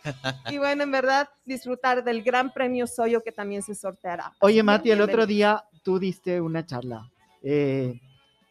Y 0.50 0.58
bueno, 0.58 0.82
en 0.82 0.90
verdad, 0.90 1.28
disfrutar 1.44 2.04
del 2.04 2.22
gran 2.22 2.52
premio 2.52 2.86
Soyo 2.86 3.22
que 3.22 3.32
también 3.32 3.62
se 3.62 3.74
sorteará. 3.74 4.32
Oye, 4.40 4.62
Mati, 4.62 4.90
el 4.90 5.00
otro 5.00 5.26
día 5.26 5.64
tú 5.82 5.98
diste 5.98 6.40
una 6.40 6.64
charla. 6.64 7.10
Eh, 7.42 8.00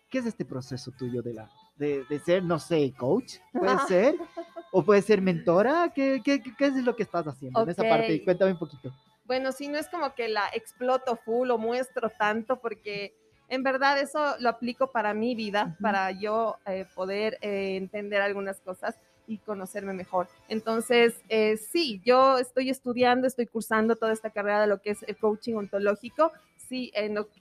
¿Qué 0.10 0.20
es 0.20 0.26
este 0.26 0.46
proceso 0.46 0.92
tuyo 0.98 1.22
de, 1.22 1.34
la, 1.34 1.50
de, 1.76 2.22
ser, 2.26 2.44
no 2.44 2.60
sé, 2.60 2.94
coach? 2.98 3.36
¿Puede 3.52 3.78
ser? 3.88 4.16
¿O 4.72 4.84
puede 4.84 5.02
ser 5.02 5.22
mentora? 5.22 5.92
¿Qué, 5.94 6.22
qué, 6.24 6.42
qué 6.42 6.66
es 6.66 6.76
lo 6.76 6.96
que 6.96 7.04
estás 7.04 7.26
haciendo 7.28 7.62
en 7.64 7.70
esa 7.70 7.84
parte? 7.84 8.24
Cuéntame 8.24 8.52
un 8.52 8.60
poquito. 8.60 8.94
Bueno, 9.26 9.52
sí, 9.52 9.68
no 9.68 9.78
es 9.78 9.90
como 9.90 10.16
que 10.16 10.30
la 10.30 10.48
exploto 10.54 11.18
full 11.18 11.52
o 11.52 11.58
muestro 11.58 12.10
tanto 12.10 12.62
porque 12.62 13.14
en 13.50 13.63
verdad 13.63 14.00
eso 14.00 14.36
lo 14.39 14.50
aplico 14.50 14.92
para 14.92 15.13
mi 15.13 15.36
vida, 15.36 15.77
para 15.82 16.12
yo 16.12 16.58
eh, 16.66 16.86
poder 16.94 17.38
eh, 17.42 17.75
entender 17.77 18.22
algunas 18.22 18.60
cosas 18.60 18.96
y 19.25 19.38
conocerme 19.39 19.94
mejor. 19.94 20.27
Entonces, 20.48 21.16
eh, 21.27 21.58
sí, 21.58 22.01
yo 22.06 22.38
estoy 22.38 22.70
estudiando, 22.70 23.27
estoy 23.27 23.46
cursando 23.46 23.96
toda 23.96 24.13
esta 24.13 24.30
carrera 24.30 24.62
de 24.62 24.68
lo 24.68 24.82
que 24.82 24.92
es 24.92 25.04
el 25.04 25.18
coaching 25.18 25.56
ontológico. 25.56 26.32
Sí, 26.56 26.92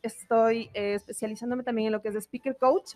estoy 0.03 0.71
especializándome 0.75 1.63
también 1.63 1.87
en 1.87 1.93
lo 1.93 2.03
que 2.03 2.09
es 2.09 2.17
speaker 2.17 2.57
coach 2.57 2.95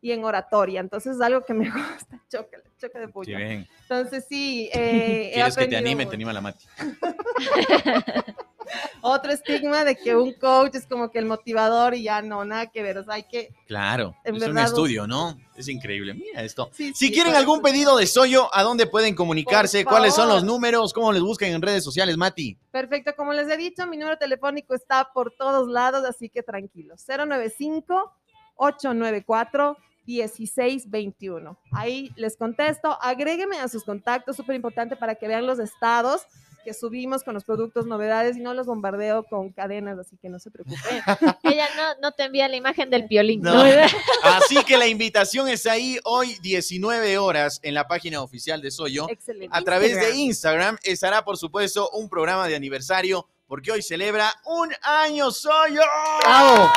y 0.00 0.10
en 0.10 0.24
oratoria. 0.24 0.80
Entonces, 0.80 1.16
es 1.16 1.22
algo 1.22 1.44
que 1.44 1.54
me 1.54 1.70
gusta. 1.70 2.20
Choque, 2.28 2.58
choque 2.78 2.98
de 2.98 3.08
puño. 3.08 3.38
Entonces, 3.38 4.26
sí. 4.28 4.68
¿Quieres 4.72 5.56
que 5.56 5.68
te 5.68 5.76
anime? 5.76 6.06
Te 6.06 6.14
anima 6.14 6.32
la 6.32 6.40
Mati. 6.40 6.66
otro 9.00 9.32
estigma 9.32 9.84
de 9.84 9.96
que 9.96 10.16
un 10.16 10.32
coach 10.34 10.74
es 10.74 10.86
como 10.86 11.10
que 11.10 11.18
el 11.18 11.26
motivador 11.26 11.94
y 11.94 12.04
ya 12.04 12.22
no, 12.22 12.44
nada 12.44 12.66
que 12.66 12.82
ver. 12.82 12.98
O 12.98 13.04
sea, 13.04 13.14
hay 13.14 13.24
que. 13.24 13.54
Claro, 13.66 14.16
es 14.24 14.42
un 14.42 14.58
estudio, 14.58 15.06
¿no? 15.06 15.38
Es 15.56 15.68
increíble. 15.68 16.14
Mira 16.14 16.42
esto. 16.42 16.70
si 16.72 17.12
quieren 17.12 17.34
algún 17.34 17.60
pedido 17.60 17.96
de 17.96 18.06
Soyo, 18.06 18.54
¿a 18.54 18.62
dónde 18.62 18.86
pueden 18.86 19.14
comunicarse? 19.14 19.84
¿Cuáles 19.84 20.14
son 20.14 20.28
los 20.28 20.44
números? 20.44 20.92
¿Cómo 20.92 21.12
les 21.12 21.22
buscan 21.22 21.50
en 21.50 21.62
redes 21.62 21.84
sociales, 21.84 22.16
Mati? 22.16 22.56
Perfecto, 22.70 23.14
como 23.16 23.32
les 23.32 23.48
he 23.48 23.56
dicho, 23.56 23.86
mi 23.86 23.96
número 23.96 24.16
telefónico 24.18 24.74
está 24.74 25.12
por 25.12 25.32
todos 25.32 25.68
lados, 25.68 26.04
así 26.04 26.28
que 26.28 26.42
tranquilos. 26.42 27.04
095 27.06 28.12
894 28.56 29.76
1621. 30.06 31.58
Ahí 31.72 32.12
les 32.16 32.36
contesto, 32.36 32.98
agrégueme 33.00 33.58
a 33.58 33.68
sus 33.68 33.84
contactos, 33.84 34.36
súper 34.36 34.56
importante 34.56 34.96
para 34.96 35.14
que 35.14 35.28
vean 35.28 35.46
los 35.46 35.58
estados 35.58 36.26
que 36.64 36.74
subimos 36.74 37.22
con 37.24 37.34
los 37.34 37.44
productos 37.44 37.86
novedades 37.86 38.36
y 38.36 38.40
no 38.40 38.54
los 38.54 38.66
bombardeo 38.66 39.24
con 39.24 39.50
cadenas, 39.50 39.98
así 39.98 40.16
que 40.16 40.28
no 40.28 40.38
se 40.38 40.50
preocupen. 40.50 40.80
Ella 41.42 41.68
no, 41.76 41.94
no 42.00 42.12
te 42.12 42.24
envía 42.24 42.48
la 42.48 42.56
imagen 42.56 42.90
del 42.90 43.06
piolín. 43.06 43.42
así 44.22 44.62
que 44.64 44.76
la 44.76 44.86
invitación 44.86 45.48
es 45.48 45.66
ahí 45.66 45.98
hoy 46.04 46.36
19 46.42 47.18
horas 47.18 47.60
en 47.62 47.74
la 47.74 47.86
página 47.86 48.22
oficial 48.22 48.60
de 48.62 48.70
Soyo. 48.70 49.06
Excelente. 49.08 49.56
A 49.56 49.62
través 49.62 49.94
de 49.96 50.16
Instagram 50.16 50.78
estará, 50.82 51.24
por 51.24 51.36
supuesto, 51.36 51.90
un 51.90 52.08
programa 52.08 52.48
de 52.48 52.56
aniversario 52.56 53.26
porque 53.46 53.70
hoy 53.70 53.82
celebra 53.82 54.32
un 54.46 54.72
año 54.82 55.30
Soyo. 55.30 55.82
¡Bravo! 56.22 56.70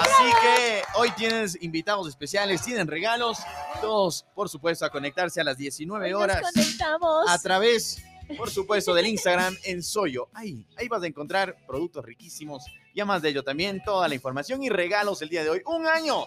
Así 0.00 0.32
que 0.40 0.82
hoy 0.94 1.10
tienes 1.12 1.58
invitados 1.62 2.08
especiales, 2.08 2.62
tienen 2.62 2.86
regalos, 2.86 3.38
todos, 3.80 4.24
por 4.34 4.48
supuesto, 4.48 4.84
a 4.84 4.90
conectarse 4.90 5.40
a 5.40 5.44
las 5.44 5.56
19 5.56 6.14
horas. 6.14 6.42
Nos 6.42 6.52
conectamos. 6.52 7.28
A 7.28 7.38
través, 7.38 8.02
por 8.36 8.50
supuesto, 8.50 8.94
del 8.94 9.06
Instagram 9.06 9.56
en 9.64 9.82
Soyo. 9.82 10.28
Ahí, 10.34 10.66
ahí 10.76 10.88
vas 10.88 11.02
a 11.02 11.06
encontrar 11.06 11.56
productos 11.66 12.04
riquísimos 12.04 12.64
y 12.94 13.00
además 13.00 13.22
de 13.22 13.28
ello 13.28 13.44
también 13.44 13.82
toda 13.84 14.08
la 14.08 14.14
información 14.14 14.62
y 14.62 14.68
regalos 14.68 15.20
el 15.22 15.28
día 15.28 15.44
de 15.44 15.50
hoy. 15.50 15.62
¡Un 15.66 15.86
año! 15.86 16.24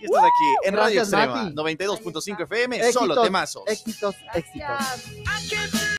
Y 0.00 0.04
estás 0.04 0.22
aquí 0.22 0.68
en 0.68 0.74
Radio 0.74 1.02
Gracias, 1.02 1.12
Extrema, 1.12 1.44
Mati. 1.44 1.78
92.5 1.78 2.42
FM, 2.44 2.76
Éxitos, 2.76 2.94
solo 2.94 3.22
temazos. 3.22 3.62
Éxitos, 3.66 4.14
éxitos. 4.34 4.68
Gracias. 4.68 5.79